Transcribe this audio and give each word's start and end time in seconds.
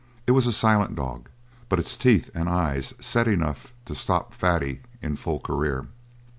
It 0.25 0.31
was 0.31 0.47
a 0.47 0.51
silent 0.51 0.95
dog, 0.95 1.29
but 1.69 1.77
its 1.77 1.95
teeth 1.95 2.31
and 2.33 2.49
eyes 2.49 2.95
said 2.99 3.27
enough 3.27 3.75
to 3.85 3.93
stop 3.93 4.33
Fatty 4.33 4.81
in 4.99 5.15
full 5.15 5.39
career. 5.39 5.89